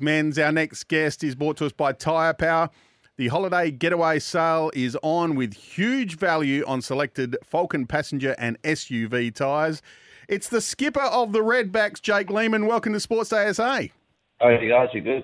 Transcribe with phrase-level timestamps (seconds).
[0.00, 2.68] Menz, our next guest is brought to us by Tyre Power.
[3.16, 9.32] The holiday getaway sale is on with huge value on selected Falcon passenger and SUV
[9.32, 9.82] tyres.
[10.28, 12.66] It's the skipper of the Redbacks, Jake Lehmann.
[12.66, 13.92] Welcome to Sportsday SA.
[14.40, 15.22] Oh, you guys, you good?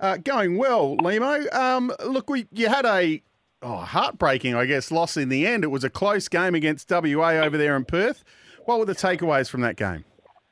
[0.00, 1.52] Uh, going well, Lemo.
[1.54, 3.22] Um, look, we you had a
[3.60, 5.64] oh, heartbreaking, I guess, loss in the end.
[5.64, 8.24] It was a close game against WA over there in Perth.
[8.64, 10.06] What were the takeaways from that game?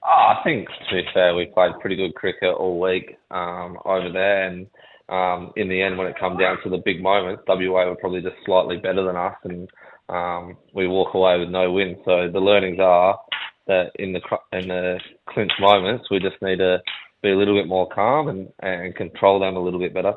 [0.09, 4.13] Oh, I think, to be fair, we played pretty good cricket all week um, over
[4.13, 4.69] there, and
[5.09, 8.23] um, in the end, when it come down to the big moments, WA were probably
[8.23, 9.69] just slightly better than us, and
[10.09, 11.97] um, we walk away with no win.
[12.05, 13.19] So the learnings are
[13.67, 14.21] that in the
[14.53, 16.79] in the clinch moments, we just need to
[17.23, 20.15] be a little bit more calm and, and control them a little bit better.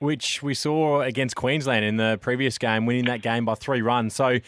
[0.00, 4.14] Which we saw against Queensland in the previous game, winning that game by three runs.
[4.14, 4.40] So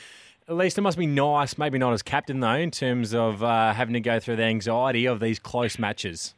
[0.49, 3.73] at least it must be nice, maybe not as captain though, in terms of uh,
[3.73, 6.35] having to go through the anxiety of these close matches.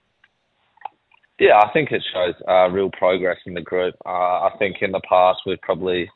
[1.38, 3.94] Yeah, I think it shows uh, real progress in the group.
[4.04, 6.10] Uh, I think in the past we've probably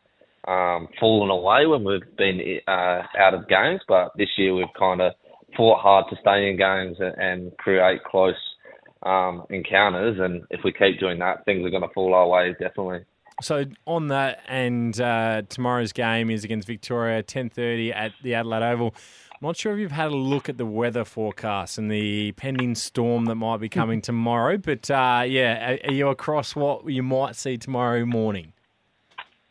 [0.49, 5.01] um, fallen away when we've been uh, out of games, but this year we've kind
[5.01, 5.13] of
[5.57, 8.35] fought hard to stay in games and, and create close
[9.05, 10.19] um, encounters.
[10.19, 13.05] And if we keep doing that, things are going to fall our way definitely.
[13.43, 18.63] So on that, and uh, tomorrow's game is against Victoria, ten thirty at the Adelaide
[18.63, 18.95] Oval.
[19.33, 22.77] I'm not sure if you've had a look at the weather forecast and the pending
[22.77, 27.35] storm that might be coming tomorrow, but uh, yeah, are you across what you might
[27.35, 28.53] see tomorrow morning?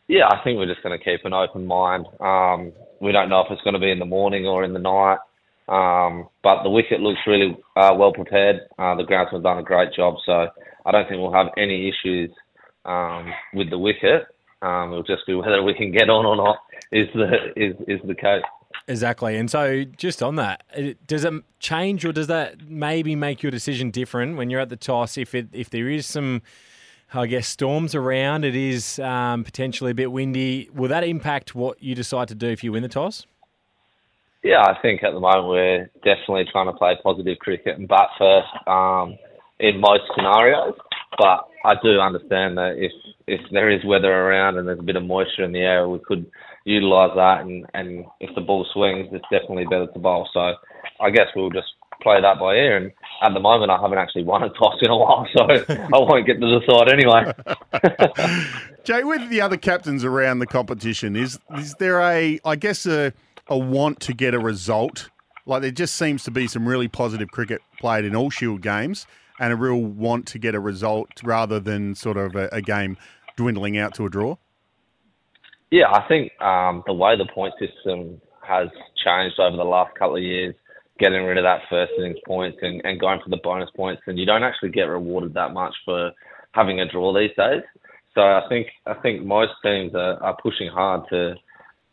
[0.08, 2.06] Yeah, I think we're just going to keep an open mind.
[2.20, 4.78] Um, we don't know if it's going to be in the morning or in the
[4.78, 5.18] night,
[5.68, 8.60] um, but the wicket looks really uh, well prepared.
[8.78, 10.48] Uh, the groundsmen have done a great job, so
[10.86, 12.30] I don't think we'll have any issues
[12.84, 14.26] um, with the wicket.
[14.62, 16.58] Um, it'll just be whether we can get on or not
[16.92, 18.42] is the is is the case.
[18.88, 19.36] Exactly.
[19.36, 20.62] And so, just on that,
[21.06, 24.76] does it change or does that maybe make your decision different when you're at the
[24.76, 25.16] toss?
[25.16, 26.42] If it if there is some,
[27.12, 30.68] I guess, storms around, it is um, potentially a bit windy.
[30.74, 33.26] Will that impact what you decide to do if you win the toss?
[34.42, 38.08] Yeah, I think at the moment we're definitely trying to play positive cricket and bat
[38.18, 39.16] first um,
[39.60, 40.74] in most scenarios.
[41.18, 42.92] But I do understand that if
[43.26, 46.00] if there is weather around and there's a bit of moisture in the air, we
[46.06, 46.26] could
[46.64, 47.42] utilise that.
[47.42, 50.28] And, and if the ball swings, it's definitely better to bowl.
[50.32, 50.54] So
[51.00, 51.68] I guess we'll just
[52.02, 52.76] play that by ear.
[52.76, 52.92] And
[53.22, 56.26] at the moment, I haven't actually won a toss in a while, so I won't
[56.26, 57.32] get to decide anyway.
[58.84, 63.12] Jay, with the other captains around the competition, is is there a, I guess, a,
[63.46, 65.10] a want to get a result?
[65.46, 69.06] Like there just seems to be some really positive cricket played in all Shield games
[69.42, 72.96] and a real want to get a result rather than sort of a, a game
[73.36, 74.36] dwindling out to a draw?
[75.72, 78.68] Yeah, I think um, the way the point system has
[79.04, 80.54] changed over the last couple of years,
[81.00, 84.16] getting rid of that first innings points and, and going for the bonus points, and
[84.16, 86.12] you don't actually get rewarded that much for
[86.52, 87.62] having a draw these days.
[88.14, 91.34] So I think I think most teams are, are pushing hard to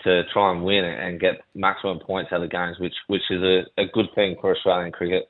[0.04, 3.82] to try and win and get maximum points out of games, which which is a,
[3.82, 5.30] a good thing for Australian cricket.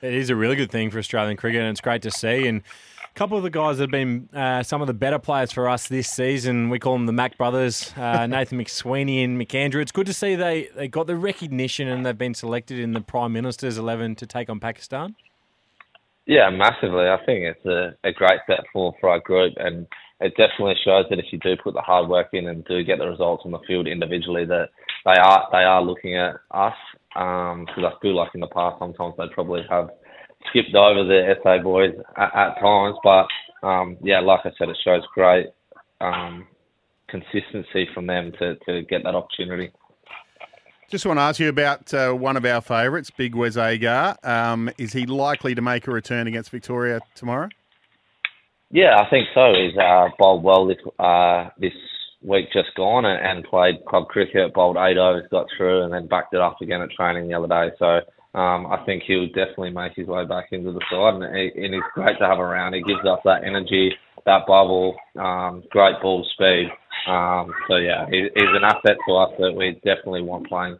[0.00, 2.46] It is a really good thing for Australian cricket, and it's great to see.
[2.46, 2.62] And
[3.04, 5.68] a couple of the guys that have been uh, some of the better players for
[5.68, 9.82] us this season, we call them the Mac brothers, uh, Nathan McSweeney and McAndrew.
[9.82, 13.00] It's good to see they, they got the recognition and they've been selected in the
[13.00, 15.16] Prime Minister's 11 to take on Pakistan.
[16.26, 17.08] Yeah, massively.
[17.08, 19.86] I think it's a, a great step forward for our group, and
[20.20, 22.98] it definitely shows that if you do put the hard work in and do get
[22.98, 24.68] the results on the field individually, that
[25.06, 26.74] they are they are looking at us
[27.14, 29.88] because um, I feel like in the past sometimes they probably have
[30.50, 32.96] skipped over the SA boys at, at times.
[33.02, 33.26] But
[33.66, 35.46] um, yeah, like I said, it shows great
[36.00, 36.46] um,
[37.08, 39.72] consistency from them to, to get that opportunity.
[40.90, 44.16] Just want to ask you about uh, one of our favourites, Big Wes Agar.
[44.24, 47.50] Um, is he likely to make a return against Victoria tomorrow?
[48.70, 49.52] Yeah, I think so.
[49.54, 51.72] He's uh, bowled well this uh, this
[52.22, 56.34] week just gone and, played club cricket, bowled eight overs, got through, and then backed
[56.34, 57.74] it up again at training the other day.
[57.78, 61.74] So um, I think he'll definitely make his way back into the side, and, and
[61.74, 62.74] he's great to have around.
[62.74, 63.92] He gives us that energy,
[64.26, 66.68] that bubble, um, great ball speed.
[67.06, 70.78] Um, so yeah, he, he's an asset to us that we definitely want playing.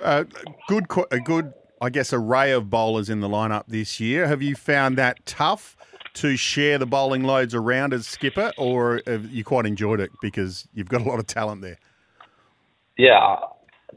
[0.00, 0.24] Uh,
[0.68, 1.52] good, a good,
[1.82, 4.26] I guess, array of bowlers in the lineup this year.
[4.26, 5.76] Have you found that tough
[6.14, 10.88] to share the bowling loads around as skipper, or you quite enjoyed it because you've
[10.88, 11.78] got a lot of talent there?
[12.96, 13.36] Yeah,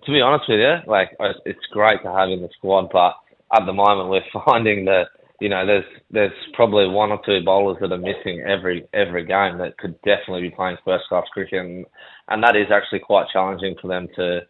[0.05, 1.09] to be honest with you, like
[1.45, 3.15] it's great to have in the squad, but
[3.53, 5.07] at the moment we're finding that
[5.39, 9.57] you know there's there's probably one or two bowlers that are missing every every game
[9.57, 11.85] that could definitely be playing first class cricket, and,
[12.29, 14.41] and that is actually quite challenging for them to,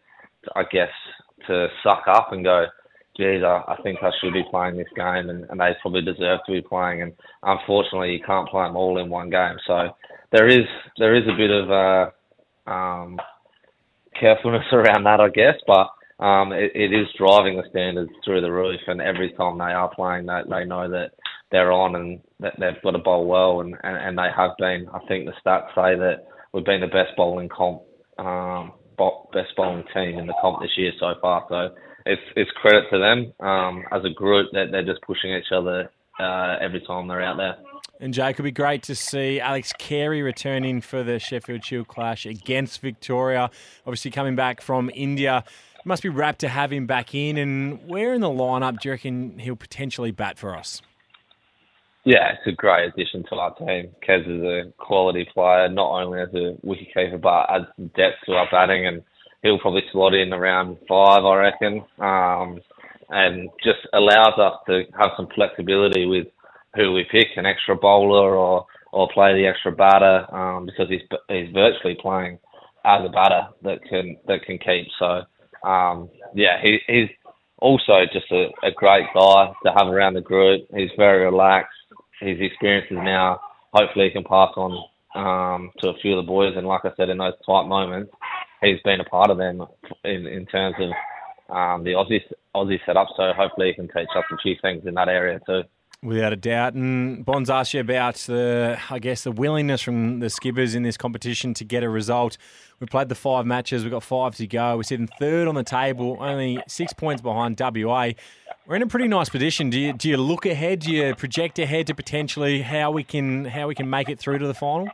[0.54, 0.92] I guess,
[1.46, 2.66] to suck up and go,
[3.16, 6.40] geez, I, I think I should be playing this game, and, and they probably deserve
[6.46, 7.02] to be playing.
[7.02, 7.12] And
[7.42, 9.56] unfortunately, you can't play them all in one game.
[9.66, 9.90] So
[10.32, 10.66] there is
[10.98, 13.18] there is a bit of uh, um,
[14.18, 15.88] carefulness around that, I guess, but
[16.24, 18.80] um, it, it is driving the standards through the roof.
[18.86, 21.12] And every time they are playing, that they know that
[21.50, 24.88] they're on and that they've got to bowl well, and, and, and they have been.
[24.92, 27.82] I think the stats say that we've been the best bowling comp.
[28.18, 28.72] Um,
[29.32, 31.44] best bowling team in the comp this year so far.
[31.48, 31.74] So
[32.06, 35.90] it's it's credit to them um, as a group that they're just pushing each other
[36.20, 37.56] uh, every time they're out there.
[38.00, 42.26] And Jake, it'll be great to see Alex Carey returning for the Sheffield Shield clash
[42.26, 43.50] against Victoria.
[43.86, 45.44] Obviously, coming back from India.
[45.78, 47.36] It must be rapt to have him back in.
[47.36, 50.82] And where in the lineup do you reckon he'll potentially bat for us?
[52.04, 53.90] Yeah, it's a great addition to our team.
[54.06, 57.66] Kez is a quality player, not only as a wicketkeeper, but adds
[57.96, 58.86] depth to our batting.
[58.86, 59.02] And
[59.44, 62.60] he'll probably slot in around five, I reckon, um,
[63.10, 66.26] and just allows us to have some flexibility with
[66.74, 71.02] who we pick, an extra bowler or or play the extra batter, um, because he's
[71.28, 72.38] he's virtually playing
[72.84, 74.86] as a batter that can that can keep.
[74.98, 75.22] So
[75.68, 77.10] um, yeah, he, he's
[77.58, 80.66] also just a, a great guy to have around the group.
[80.74, 81.76] He's very relaxed.
[82.20, 83.40] His experiences now,
[83.72, 86.54] hopefully, he can pass on um, to a few of the boys.
[86.56, 88.10] And like I said, in those tight moments,
[88.62, 89.62] he's been a part of them
[90.04, 90.90] in, in terms of
[91.54, 92.20] um, the Aussie
[92.54, 93.08] Aussie setup.
[93.16, 95.62] So hopefully he can teach us a few things in that area too.
[96.02, 96.74] Without a doubt.
[96.74, 100.98] And Bonz asked you about the, I guess, the willingness from the skippers in this
[100.98, 102.36] competition to get a result.
[102.78, 103.84] We played the five matches.
[103.84, 104.76] We've got five to go.
[104.76, 108.10] We're sitting third on the table, only six points behind WA.
[108.66, 109.70] We're in a pretty nice position.
[109.70, 110.80] Do you do you look ahead?
[110.80, 114.38] Do you project ahead to potentially how we can how we can make it through
[114.38, 114.88] to the final?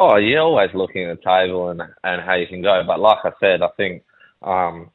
[0.00, 2.82] Oh, you're always looking at the table and and how you can go.
[2.86, 4.04] But like I said, I think
[4.42, 4.90] um,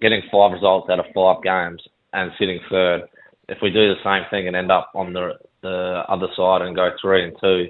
[0.00, 1.82] getting five results out of five games
[2.12, 3.02] and sitting third,
[3.48, 5.32] if we do the same thing and end up on the
[5.62, 7.66] the other side and go three and two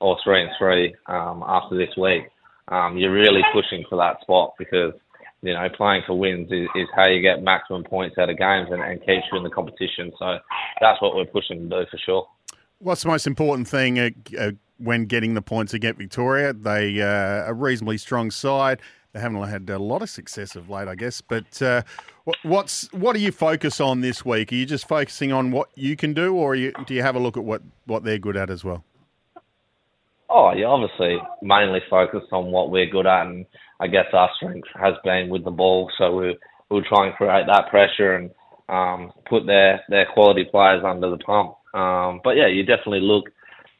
[0.00, 2.24] or three and three um, after this week,
[2.68, 4.92] um, you're really pushing for that spot because
[5.40, 8.68] you know playing for wins is, is how you get maximum points out of games
[8.70, 10.12] and, and keeps you in the competition.
[10.18, 10.36] So
[10.82, 12.26] that's what we're pushing to do for sure.
[12.82, 16.54] What's the most important thing uh, uh, when getting the points against Victoria?
[16.54, 18.80] They uh, a reasonably strong side.
[19.12, 21.20] They haven't had a lot of success of late, I guess.
[21.20, 21.82] But uh,
[22.42, 24.50] what's what do you focus on this week?
[24.50, 27.18] Are you just focusing on what you can do, or you, do you have a
[27.18, 28.82] look at what, what they're good at as well?
[30.30, 33.44] Oh, yeah, obviously mainly focused on what we're good at, and
[33.78, 35.90] I guess our strength has been with the ball.
[35.98, 36.38] So we
[36.70, 38.30] we'll try and create that pressure and
[38.70, 41.56] um, put their their quality players under the pump.
[41.74, 43.30] Um, but yeah, you definitely look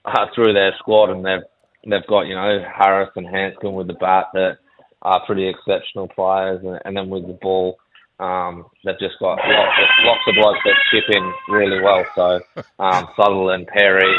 [0.04, 1.46] uh, through their squad, and they've
[1.88, 4.58] they've got you know Harris and Handscomb with the bat that
[5.02, 7.78] are pretty exceptional players, and, and then with the ball,
[8.18, 12.04] um, they've just got lots of, lots of blokes that chip in really well.
[12.14, 12.40] So
[12.78, 14.14] um, Sutherland, Perry,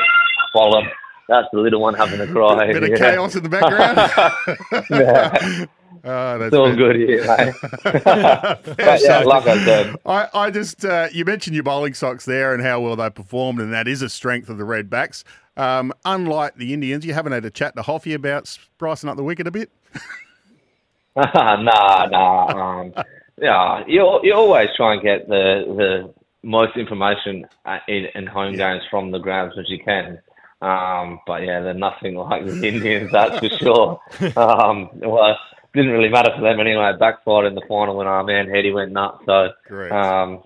[0.53, 0.87] Boland.
[1.27, 2.67] That's the little one having a cry.
[2.73, 2.97] Bit of yeah.
[2.97, 5.69] chaos in the background.
[6.03, 6.34] yeah.
[6.34, 7.53] Oh, that's all good here, mate.
[7.84, 12.53] but yeah, like I said, I, I just uh, you mentioned your bowling socks there
[12.53, 15.24] and how well they performed, and that is a strength of the Redbacks.
[15.58, 19.24] Um, unlike the Indians, you haven't had a chat to Hoffy about spicing up the
[19.24, 19.70] wicket a bit.
[21.15, 22.46] nah, nah.
[22.48, 22.93] Um,
[23.38, 28.55] yeah, you you always try and get the the most information uh, in, in home
[28.55, 30.20] games from the grounds as you can.
[30.62, 34.00] Um, but yeah, they're nothing like the Indians, that's for sure.
[34.38, 35.38] Um, well,
[35.73, 36.91] didn't really matter for them anyway.
[36.99, 39.23] Backfired in the final when our man Heady went nuts.
[39.25, 39.49] So,
[39.91, 40.43] um,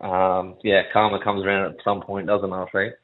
[0.00, 2.54] um, yeah, karma comes around at some point, doesn't it?
[2.54, 2.94] I think.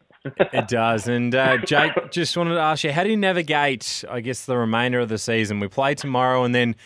[0.52, 1.08] it does.
[1.08, 4.56] And uh, Jake, just wanted to ask you, how do you navigate, I guess, the
[4.56, 5.60] remainder of the season?
[5.60, 6.76] We play tomorrow and then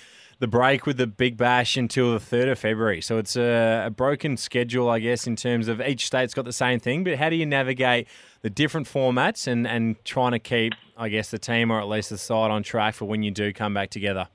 [0.40, 3.02] the break with the Big Bash until the 3rd of February.
[3.02, 6.52] So it's a, a, broken schedule, I guess, in terms of each state's got the
[6.52, 7.04] same thing.
[7.04, 8.08] But how do you navigate
[8.40, 12.10] the different formats and, and trying to keep, I guess, the team or at least
[12.10, 14.28] the side on track for when you do come back together?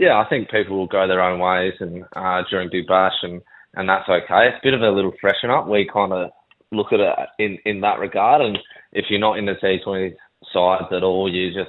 [0.00, 3.42] Yeah, I think people will go their own ways and uh, during Big Bash, and,
[3.74, 4.48] and that's okay.
[4.48, 5.68] It's a bit of a little freshen up.
[5.68, 6.30] We kind of
[6.72, 8.56] look at it in, in that regard, and
[8.94, 10.14] if you're not in the T20
[10.54, 11.68] sides at all, you just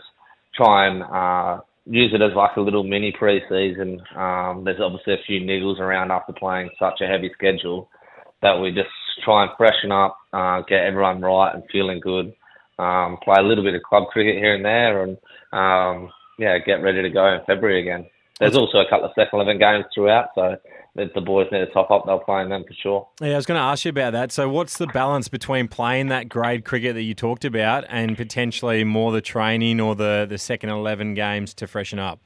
[0.56, 4.00] try and uh, use it as like a little mini pre-season.
[4.16, 7.90] Um, there's obviously a few niggles around after playing such a heavy schedule
[8.42, 8.88] that we just
[9.26, 12.34] try and freshen up, uh, get everyone right and feeling good.
[12.80, 15.18] Um, play a little bit of club cricket here and there, and
[15.52, 16.10] um,
[16.40, 18.08] yeah, get ready to go in February again.
[18.41, 20.57] There's also a couple of second eleven games throughout, so
[20.95, 23.07] if the boys need to top up, they'll play in them for sure.
[23.21, 24.31] Yeah, I was going to ask you about that.
[24.31, 28.83] So, what's the balance between playing that grade cricket that you talked about and potentially
[28.83, 32.19] more the training or the, the second 11 games to freshen up?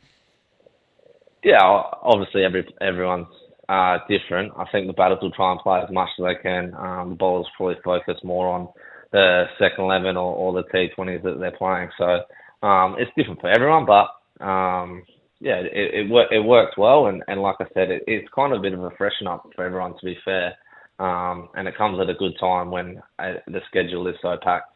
[1.44, 3.28] Yeah, obviously, every everyone's
[3.70, 4.54] uh, different.
[4.58, 6.74] I think the batters will try and play as much as they can.
[6.76, 8.70] Um, the bowlers probably focus more on
[9.12, 11.90] the second 11 or, or the T20s that they're playing.
[12.00, 14.08] So, um, it's different for everyone, but.
[14.44, 15.04] Um,
[15.40, 18.54] yeah, it it, wor- it works well, and, and like I said, it, it's kind
[18.54, 19.94] of a bit of a freshen up for everyone.
[20.00, 20.54] To be fair,
[21.00, 24.72] um, and it comes at a good time when uh, the schedule is so packed.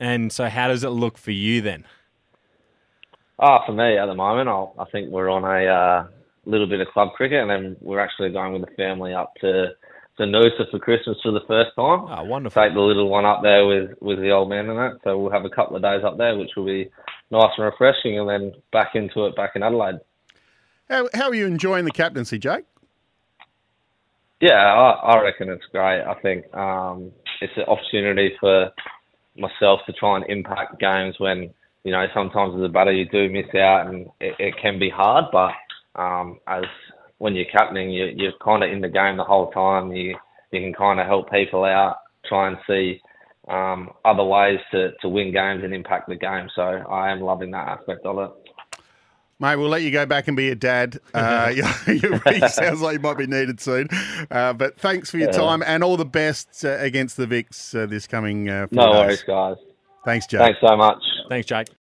[0.00, 1.84] And so, how does it look for you then?
[3.38, 6.06] Ah, for me at the moment, I'll, I think we're on a uh,
[6.44, 9.68] little bit of club cricket, and then we're actually going with the family up to
[10.18, 12.04] to Noosa for Christmas for the first time.
[12.10, 12.62] Oh, wonderful!
[12.62, 14.98] Take the little one up there with with the old man and that.
[15.04, 16.90] So we'll have a couple of days up there, which will be
[17.30, 20.00] nice and refreshing, and then back into it back in Adelaide.
[20.88, 22.64] How, how are you enjoying the captaincy, Jake?
[24.40, 26.02] Yeah, I, I reckon it's great.
[26.02, 28.70] I think um, it's an opportunity for
[29.36, 31.52] myself to try and impact games when
[31.84, 34.90] you know sometimes as a batter you do miss out and it, it can be
[34.90, 35.26] hard.
[35.30, 35.52] But
[36.00, 36.64] um, as
[37.18, 39.92] when you're captaining, you, you're kind of in the game the whole time.
[39.92, 40.16] You
[40.50, 43.00] you can kind of help people out, try and see
[43.50, 46.48] um, other ways to, to win games and impact the game.
[46.54, 48.30] So I am loving that aspect of it.
[49.40, 50.98] Mate, we'll let you go back and be a dad.
[51.14, 51.52] Uh,
[52.48, 53.88] sounds like you might be needed soon.
[54.30, 55.36] Uh, but thanks for your yeah.
[55.38, 58.48] time and all the best uh, against the Vics uh, this coming.
[58.48, 58.94] Uh, no days.
[58.94, 59.56] worries, guys.
[60.04, 60.40] Thanks, Jake.
[60.40, 61.02] Thanks so much.
[61.28, 61.70] Thanks, Jake.